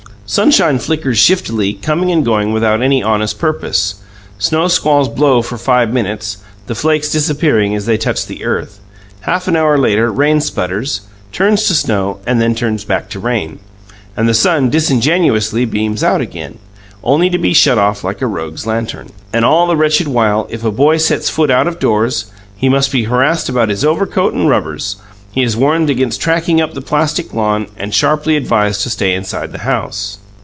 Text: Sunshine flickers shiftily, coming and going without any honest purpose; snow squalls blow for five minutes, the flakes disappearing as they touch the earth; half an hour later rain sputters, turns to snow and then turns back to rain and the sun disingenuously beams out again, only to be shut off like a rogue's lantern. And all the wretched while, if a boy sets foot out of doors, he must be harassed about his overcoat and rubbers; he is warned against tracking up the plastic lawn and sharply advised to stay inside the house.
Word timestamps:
Sunshine 0.33 0.79
flickers 0.79 1.17
shiftily, 1.17 1.73
coming 1.73 2.09
and 2.09 2.23
going 2.23 2.53
without 2.53 2.81
any 2.81 3.03
honest 3.03 3.37
purpose; 3.37 3.95
snow 4.39 4.69
squalls 4.69 5.09
blow 5.09 5.41
for 5.41 5.57
five 5.57 5.91
minutes, 5.91 6.37
the 6.67 6.73
flakes 6.73 7.09
disappearing 7.11 7.75
as 7.75 7.85
they 7.85 7.97
touch 7.97 8.25
the 8.25 8.45
earth; 8.45 8.79
half 9.19 9.49
an 9.49 9.57
hour 9.57 9.77
later 9.77 10.09
rain 10.09 10.39
sputters, 10.39 11.01
turns 11.33 11.65
to 11.67 11.73
snow 11.73 12.19
and 12.25 12.41
then 12.41 12.55
turns 12.55 12.85
back 12.85 13.09
to 13.09 13.19
rain 13.19 13.59
and 14.15 14.29
the 14.29 14.33
sun 14.33 14.69
disingenuously 14.69 15.65
beams 15.65 16.01
out 16.01 16.21
again, 16.21 16.57
only 17.03 17.29
to 17.29 17.37
be 17.37 17.51
shut 17.53 17.77
off 17.77 18.01
like 18.05 18.21
a 18.21 18.25
rogue's 18.25 18.65
lantern. 18.65 19.09
And 19.33 19.43
all 19.43 19.67
the 19.67 19.75
wretched 19.75 20.07
while, 20.07 20.47
if 20.49 20.63
a 20.63 20.71
boy 20.71 20.95
sets 20.95 21.29
foot 21.29 21.51
out 21.51 21.67
of 21.67 21.77
doors, 21.77 22.27
he 22.55 22.69
must 22.69 22.89
be 22.89 23.03
harassed 23.03 23.49
about 23.49 23.67
his 23.67 23.83
overcoat 23.83 24.31
and 24.33 24.47
rubbers; 24.47 24.95
he 25.33 25.43
is 25.43 25.57
warned 25.57 25.89
against 25.89 26.21
tracking 26.21 26.61
up 26.61 26.73
the 26.73 26.81
plastic 26.81 27.33
lawn 27.33 27.67
and 27.77 27.93
sharply 27.93 28.37
advised 28.37 28.81
to 28.83 28.89
stay 28.89 29.13
inside 29.13 29.51
the 29.51 29.59
house. 29.59 30.17